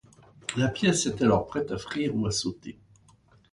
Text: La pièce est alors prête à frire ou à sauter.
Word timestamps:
La 0.57 0.67
pièce 0.67 1.05
est 1.05 1.21
alors 1.21 1.45
prête 1.45 1.71
à 1.71 1.77
frire 1.77 2.15
ou 2.15 2.25
à 2.25 2.31
sauter. 2.31 2.75